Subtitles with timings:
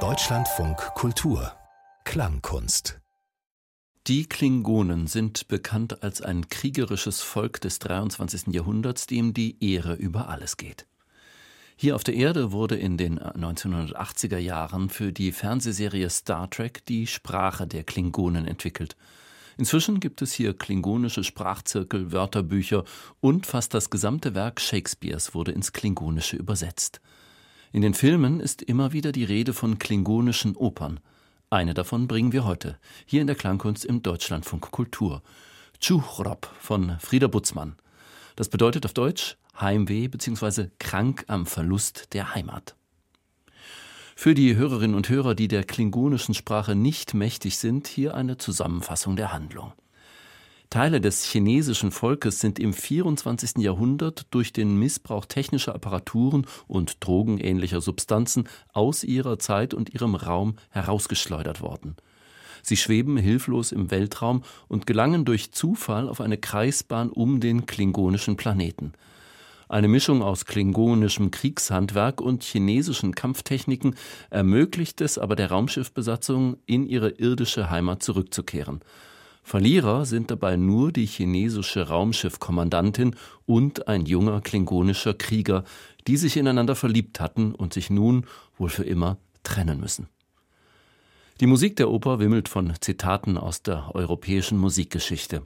[0.00, 1.50] Deutschlandfunk Kultur
[2.04, 3.00] Klangkunst
[4.06, 8.48] die Klingonen sind bekannt als ein kriegerisches Volk des 23.
[8.48, 10.86] Jahrhunderts, dem die Ehre über alles geht.
[11.74, 17.06] Hier auf der Erde wurde in den 1980er Jahren für die Fernsehserie Star Trek die
[17.06, 18.94] Sprache der Klingonen entwickelt.
[19.56, 22.84] Inzwischen gibt es hier klingonische Sprachzirkel, Wörterbücher
[23.20, 27.00] und fast das gesamte Werk Shakespeares wurde ins Klingonische übersetzt.
[27.72, 31.00] In den Filmen ist immer wieder die Rede von klingonischen Opern.
[31.50, 35.22] Eine davon bringen wir heute, hier in der Klangkunst im Deutschlandfunk Kultur.
[35.80, 37.76] Chuchrop von Frieder Butzmann.
[38.36, 40.68] Das bedeutet auf Deutsch Heimweh bzw.
[40.78, 42.76] krank am Verlust der Heimat.
[44.14, 49.16] Für die Hörerinnen und Hörer, die der klingonischen Sprache nicht mächtig sind, hier eine Zusammenfassung
[49.16, 49.72] der Handlung.
[50.70, 53.58] Teile des chinesischen Volkes sind im 24.
[53.58, 60.56] Jahrhundert durch den Missbrauch technischer Apparaturen und drogenähnlicher Substanzen aus ihrer Zeit und ihrem Raum
[60.70, 61.96] herausgeschleudert worden.
[62.62, 68.36] Sie schweben hilflos im Weltraum und gelangen durch Zufall auf eine Kreisbahn um den klingonischen
[68.36, 68.92] Planeten.
[69.68, 73.94] Eine Mischung aus klingonischem Kriegshandwerk und chinesischen Kampftechniken
[74.30, 78.80] ermöglicht es aber der Raumschiffbesatzung, in ihre irdische Heimat zurückzukehren.
[79.46, 83.14] Verlierer sind dabei nur die chinesische Raumschiffkommandantin
[83.46, 85.62] und ein junger klingonischer Krieger,
[86.08, 88.26] die sich ineinander verliebt hatten und sich nun
[88.58, 90.08] wohl für immer trennen müssen.
[91.38, 95.42] Die Musik der Oper wimmelt von Zitaten aus der europäischen Musikgeschichte.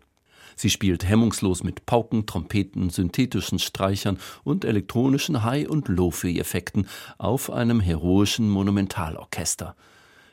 [0.56, 7.81] Sie spielt hemmungslos mit Pauken, Trompeten, synthetischen Streichern und elektronischen High- und Lo-Fi-Effekten auf einem
[7.81, 9.77] heroischen Monumentalorchester–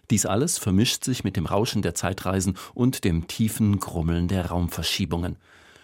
[0.09, 5.37] dies alles vermischt sich mit dem Rauschen der Zeitreisen und dem tiefen Grummeln der Raumverschiebungen.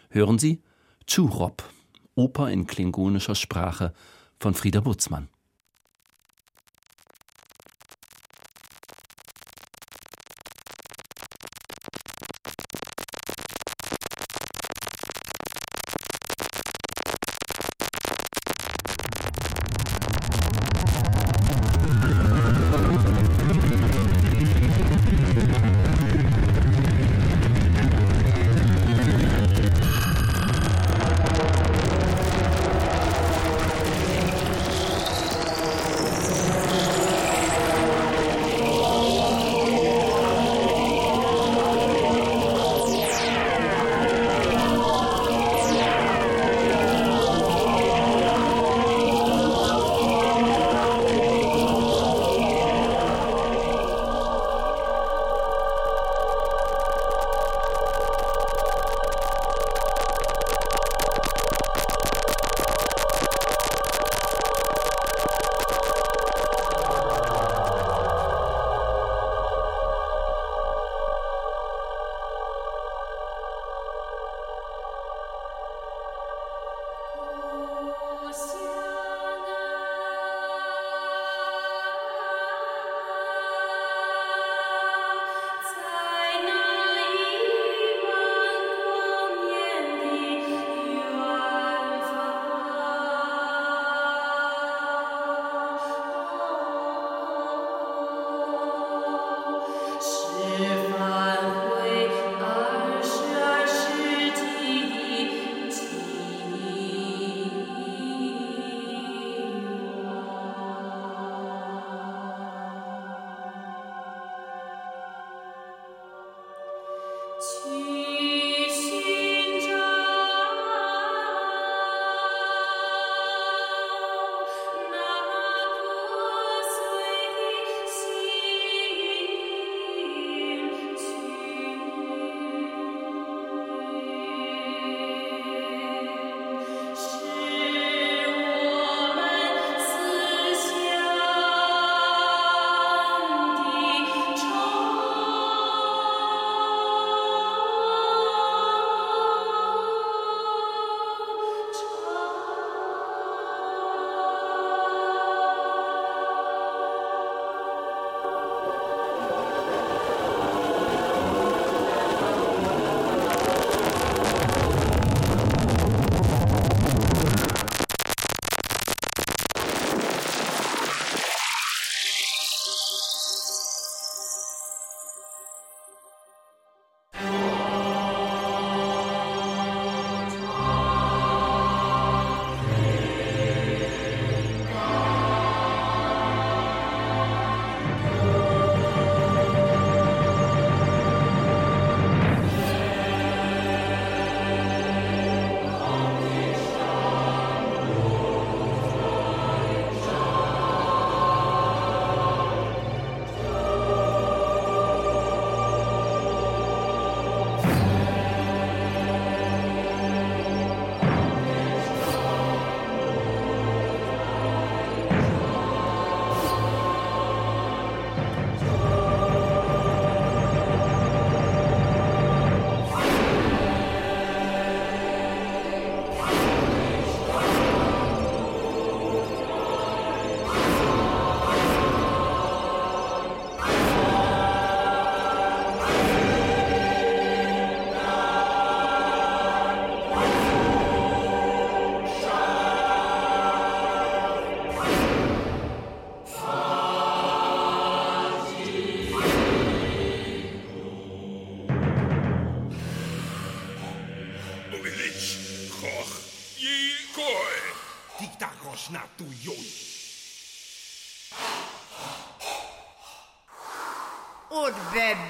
[0.09, 0.61] Hören Sie
[1.07, 1.63] Churop,
[2.15, 3.93] Oper in klingonischer Sprache
[4.39, 5.27] von Frieder Butzmann.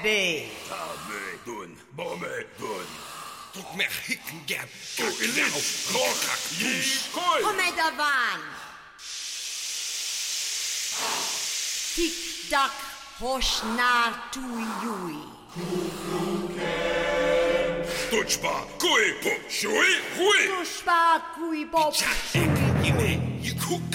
[0.04, 0.48] Bébé.
[0.68, 2.86] Bomedun, bomedun.
[3.52, 4.68] Tot me hikken gern.
[4.96, 5.60] Kaknauw,
[5.92, 7.08] rokak, joes.
[7.42, 8.40] Kom met de waan.
[11.94, 12.72] Tik-tak,
[13.18, 15.22] hosch naar toei-joei.
[18.10, 20.46] Tutschba, kui, pum, shui, hui.
[20.46, 22.50] Tushpa, kui-pop, Tja, ik,
[22.82, 23.94] jine, je koek.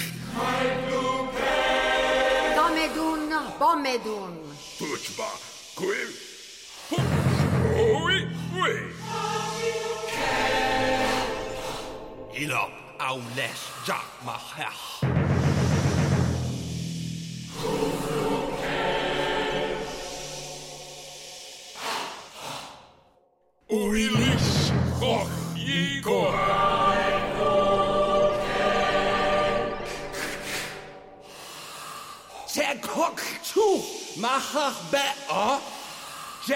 [2.56, 4.40] Domedun, bomedun.
[4.78, 5.30] Tutschba,
[5.80, 6.12] squeal.
[6.92, 8.10] Ooh,
[8.54, 8.82] wee.
[12.34, 14.99] Idag avläs jag mig här.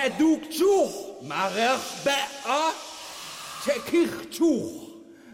[0.04, 2.70] בדוקצ'וך, מערך באה,
[3.64, 4.90] צ'קיכצ'וך,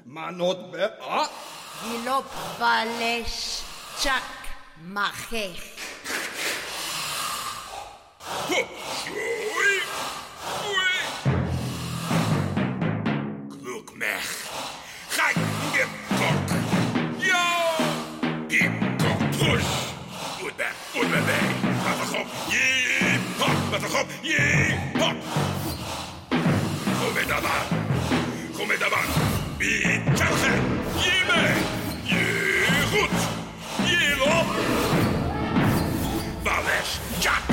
[0.06, 1.26] מנות באה.
[1.84, 2.26] גילוב
[2.60, 3.62] בלש
[3.98, 4.12] צ'ק
[4.82, 5.69] מחך.
[23.88, 25.16] hop, yee, hop.
[25.22, 26.40] Ah.
[27.00, 27.56] Come daba,
[28.58, 29.02] come daba,
[29.58, 30.54] bi tjarge,
[31.04, 31.42] yee me,
[32.04, 33.18] yee goed,
[33.86, 34.48] yee op.
[36.44, 36.64] Waar
[37.20, 37.49] Jack?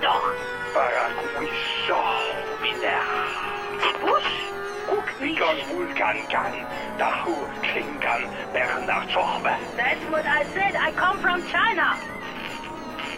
[0.00, 0.34] doch.
[0.74, 1.88] Barakuis
[2.62, 2.98] mina.
[4.00, 4.32] Bush,
[4.88, 6.54] Kuknikan, Vulkankan,
[6.98, 9.54] Dahu, Klinkan, Bernard Sorbe.
[9.76, 10.76] That's what I said.
[10.76, 11.96] I come from China.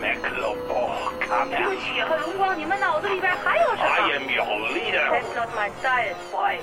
[0.01, 1.63] Mecklenburg-Kammer.
[3.79, 5.07] I am your leader.
[5.11, 6.59] That's not my style, boy.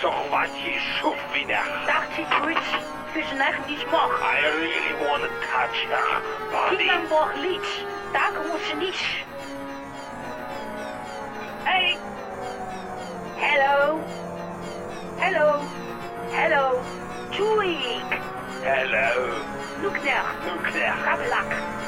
[0.00, 1.62] Sorvati Suvina.
[1.86, 2.70] Dachte Twitch.
[3.12, 4.20] Fisch nach dich moch.
[4.22, 6.76] I really wanna touch her body.
[6.76, 7.89] Klingenburg-Leech.
[8.12, 9.24] 打狗是历史。
[11.64, 11.96] Hey,
[13.36, 14.00] hello,
[15.18, 15.60] hello,
[16.32, 16.80] hello,
[17.30, 18.02] Twig.
[18.64, 19.60] Hello.
[19.82, 20.24] Look there.
[20.46, 20.92] Look there.
[20.92, 21.79] Have luck.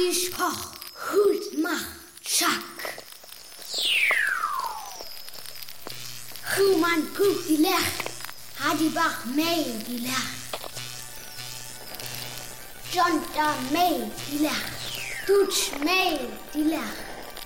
[0.00, 0.62] Die Spoch.
[1.10, 1.86] Hut, mach,
[2.26, 2.80] schack.
[6.56, 7.86] Human poep die leg.
[8.60, 10.28] Hadibach mee die leg.
[12.92, 14.64] John da mee die leg.
[15.26, 16.94] Toets mee die leg.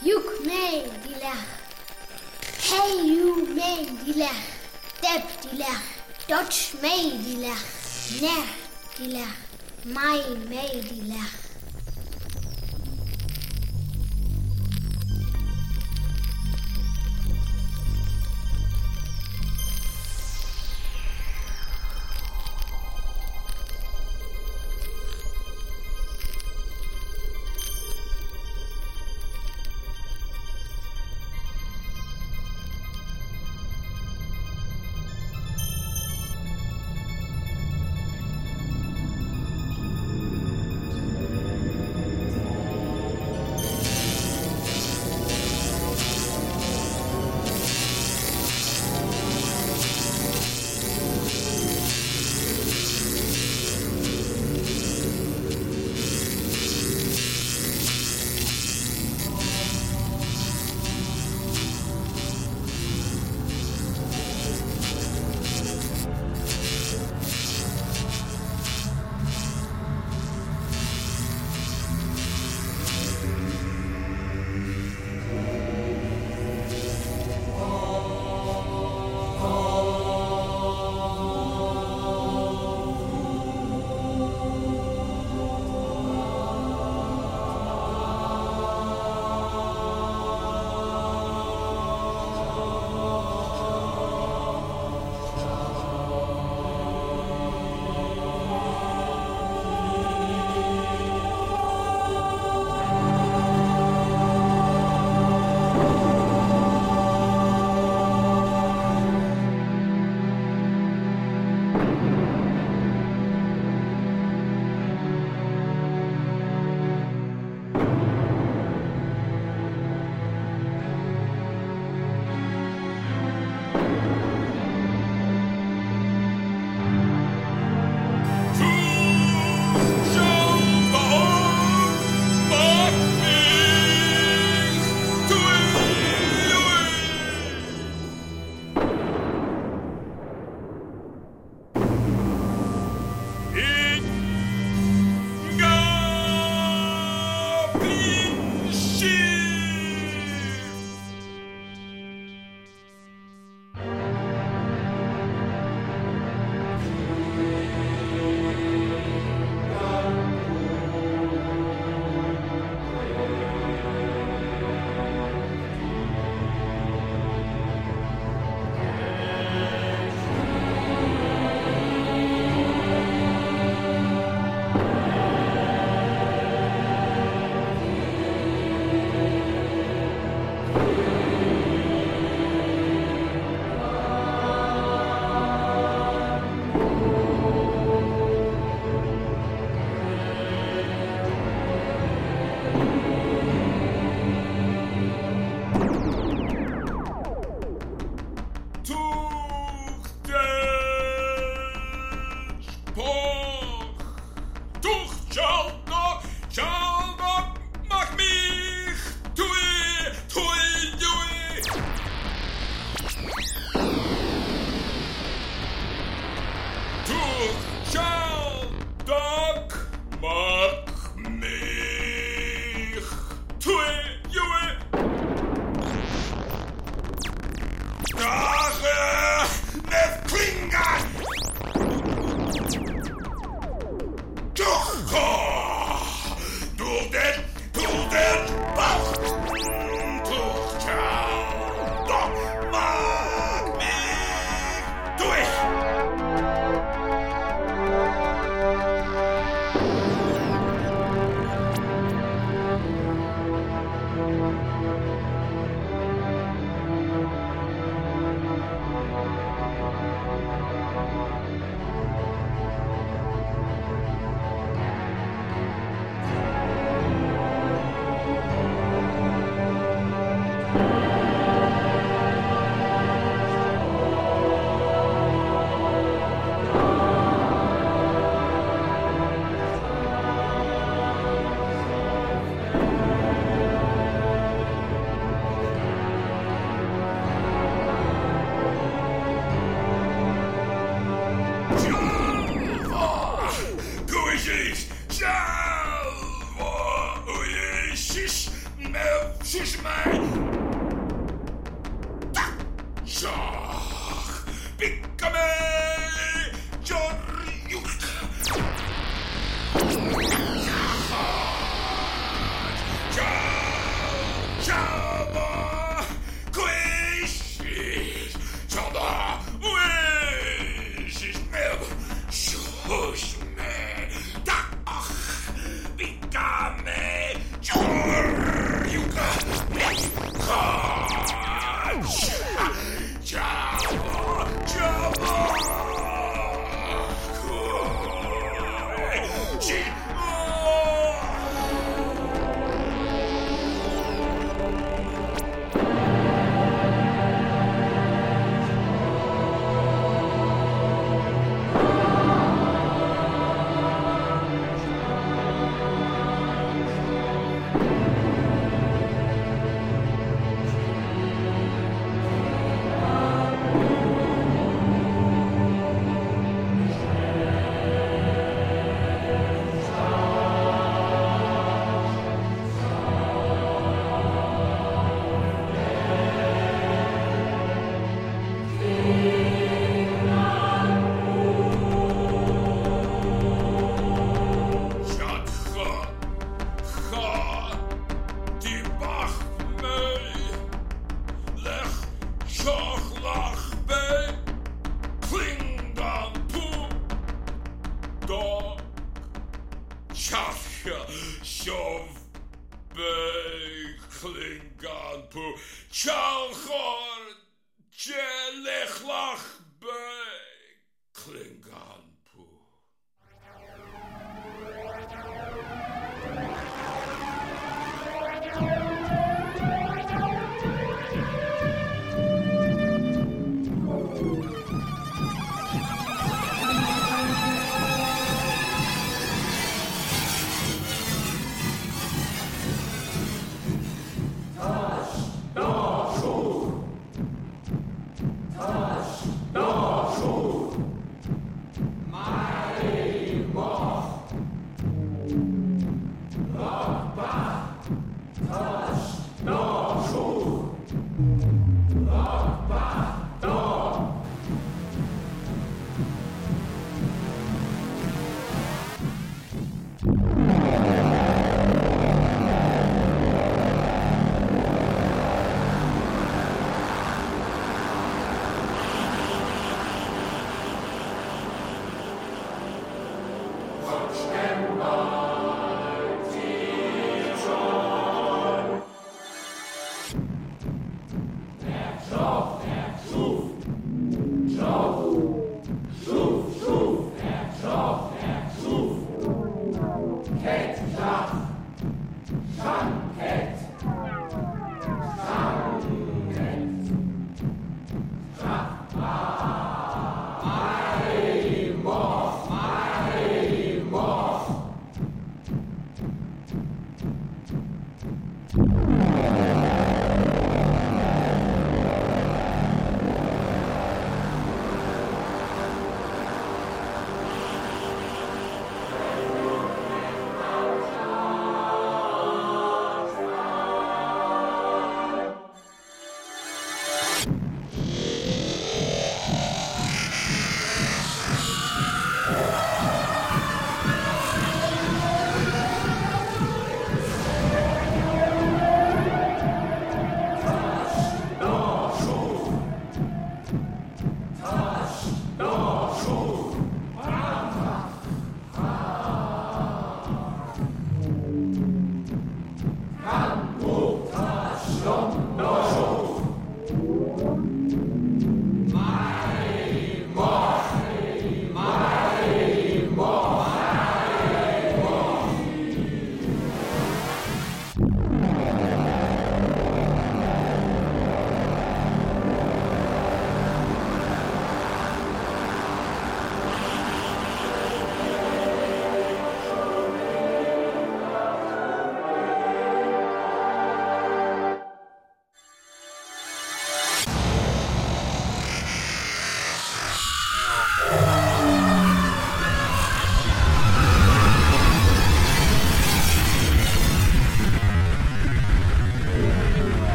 [0.00, 1.42] Juk mee die leg.
[2.68, 4.40] Hey you mee die leg.
[5.00, 5.82] Deb die leg.
[6.28, 7.68] Dodge mee die leg.
[8.20, 8.48] Ner
[8.96, 9.36] die leg.
[9.84, 11.47] Mai mee die leg.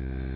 [0.00, 0.29] de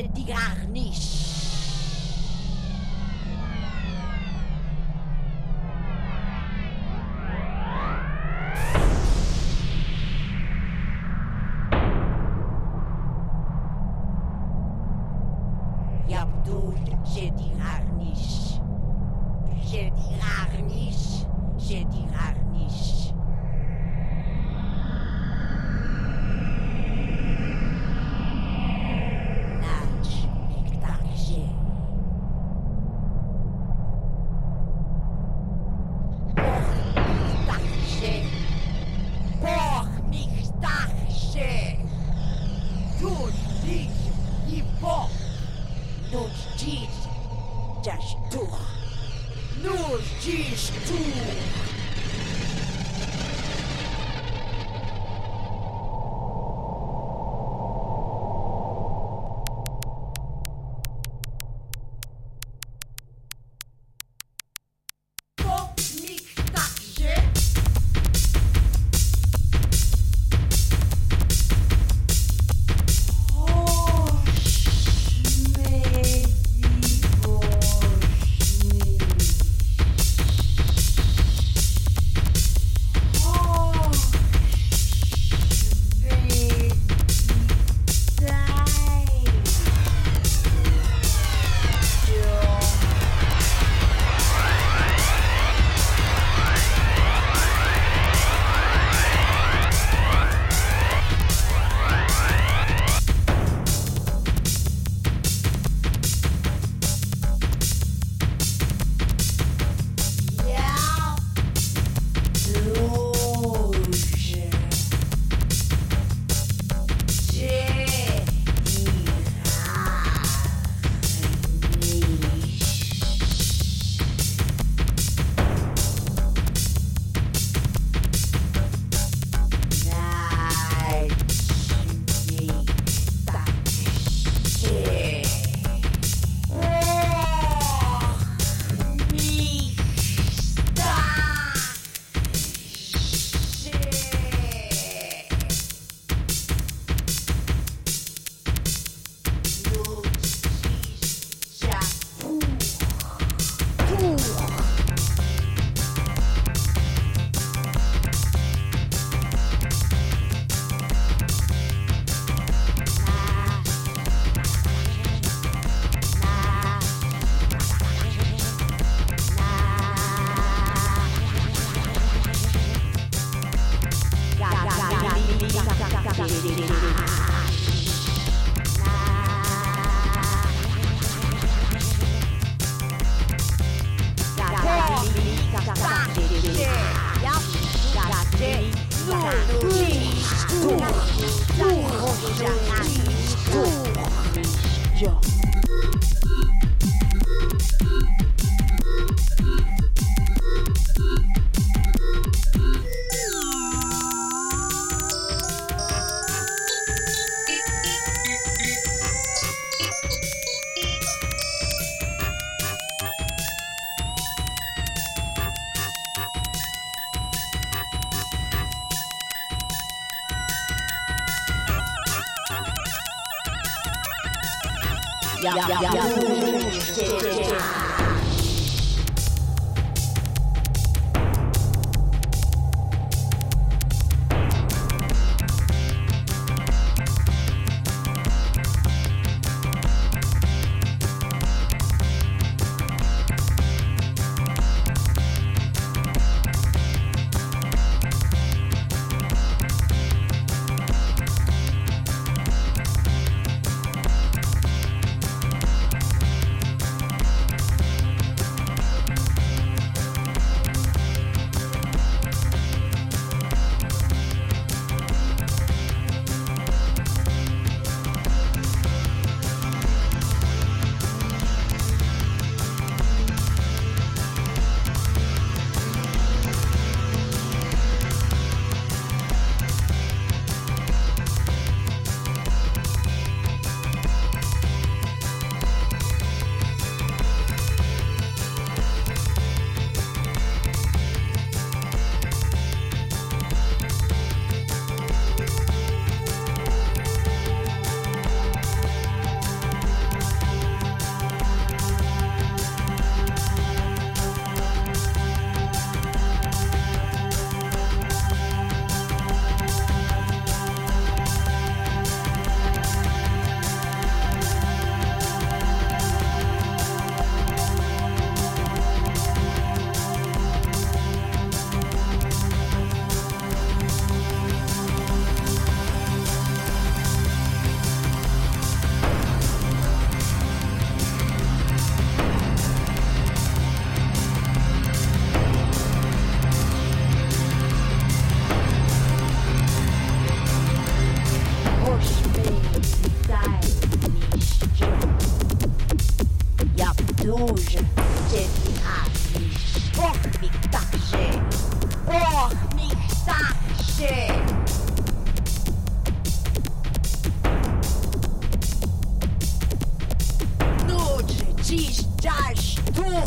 [0.00, 1.21] de Garnish.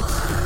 [0.08, 0.45] Ugh.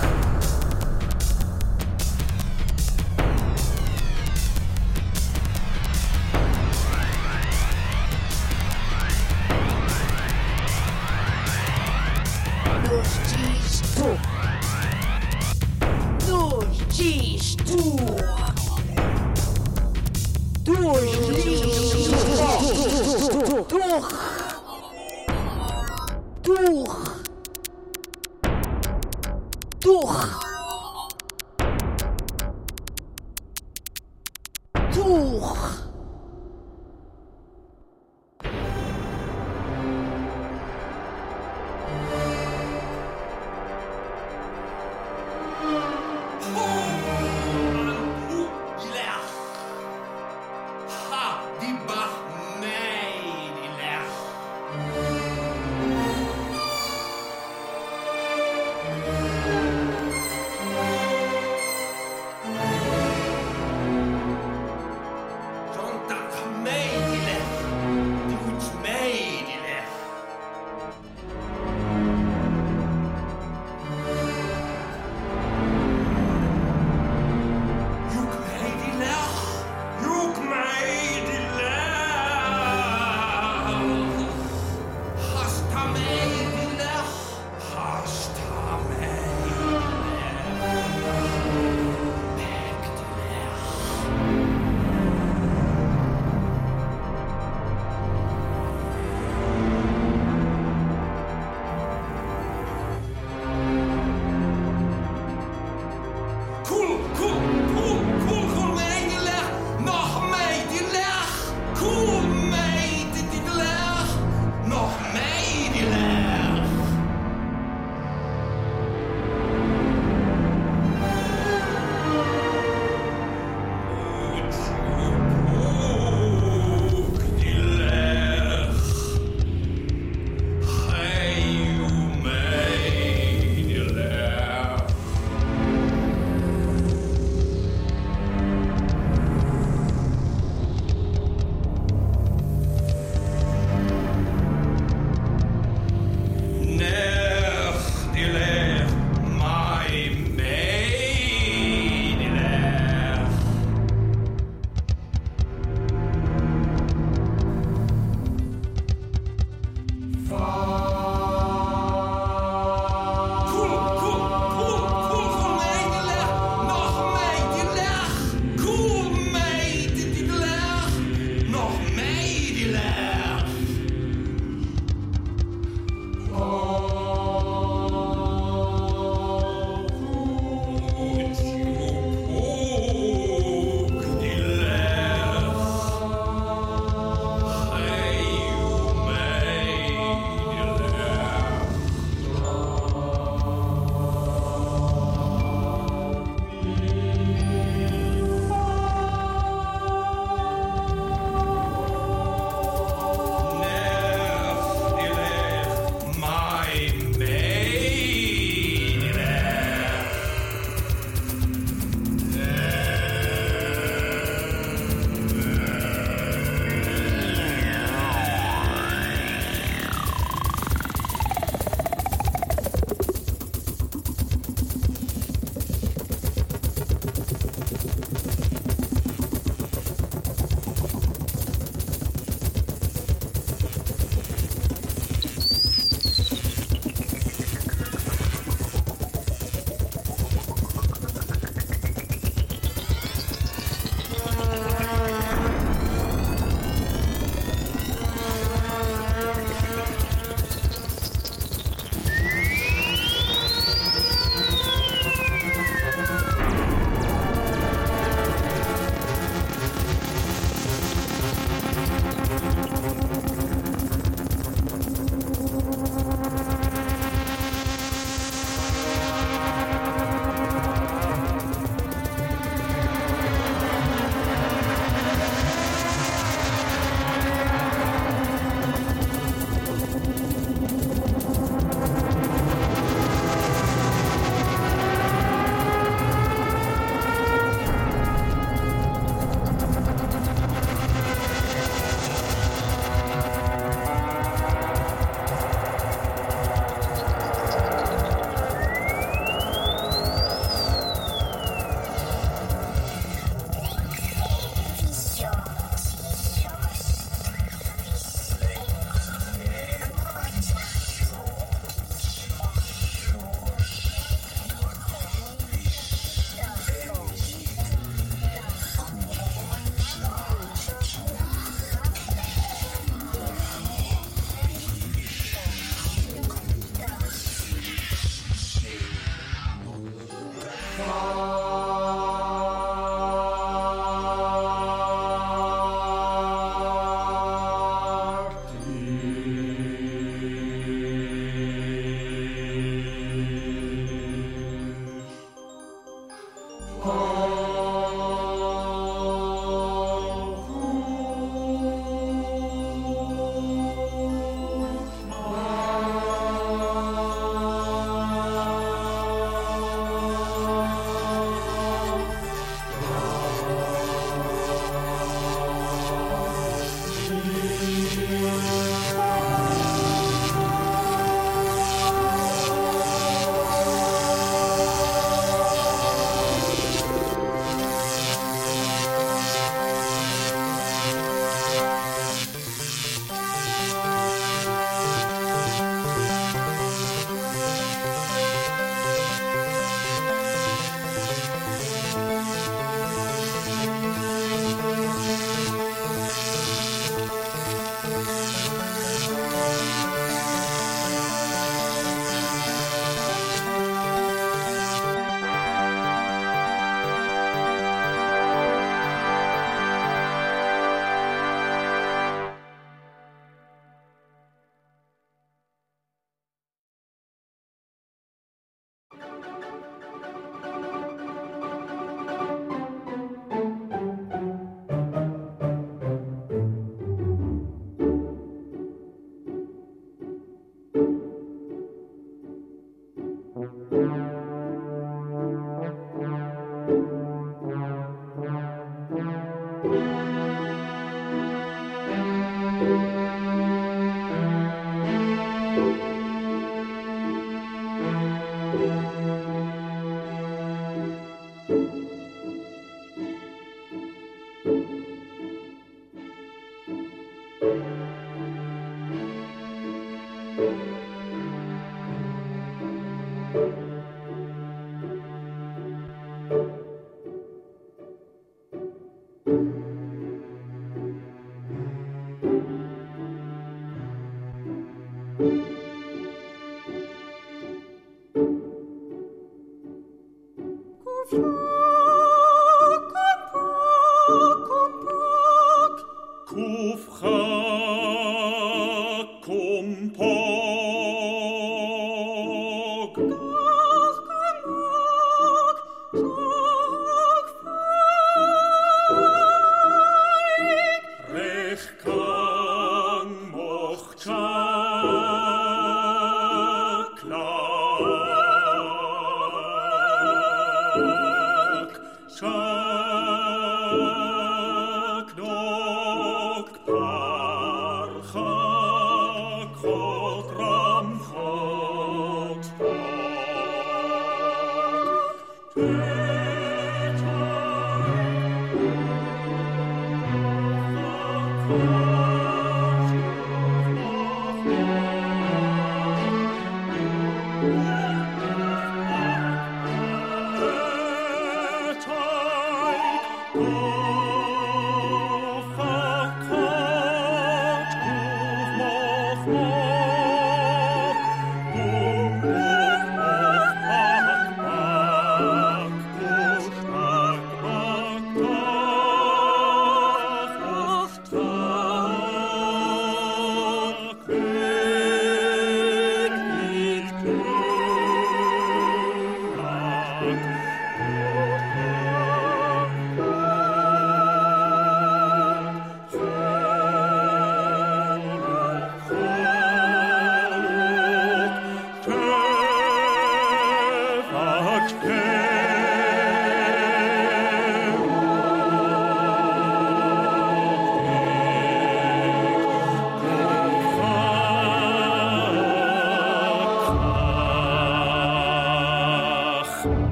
[510.79, 510.99] Thank.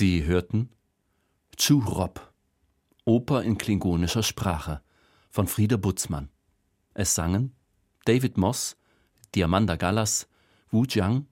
[0.00, 0.70] Sie hörten
[1.58, 2.32] Chuhrop,
[3.04, 4.80] Oper in klingonischer Sprache
[5.28, 6.30] von Frieda Butzmann.
[6.94, 7.52] Es sangen
[8.06, 8.78] David Moss,
[9.34, 10.26] Diamanda Gallas,
[10.70, 11.26] Wu Jiang,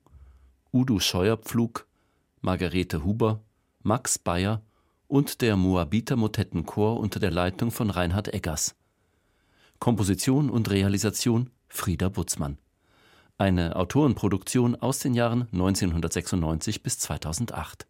[0.70, 1.86] Udo Scheuerpflug,
[2.42, 3.42] Margarete Huber,
[3.84, 4.60] Max Bayer
[5.06, 8.76] und der Moabiter Motettenchor unter der Leitung von Reinhard Eggers.
[9.78, 12.58] Komposition und Realisation Frieda Butzmann.
[13.38, 17.88] Eine Autorenproduktion aus den Jahren 1996 bis 2008.